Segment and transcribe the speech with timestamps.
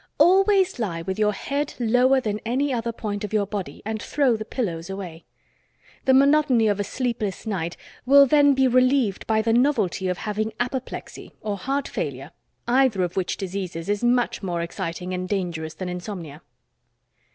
[0.17, 4.35] Always lie with your head lower than any other point of your body and throw
[4.35, 5.25] the pillows away.
[6.05, 10.53] The monotony of a sleepless night will then be relieved by the novelty of having
[10.59, 12.31] apoplexy or heart failure,
[12.67, 16.41] either of which diseases is much more exciting and dangerous than insomnia.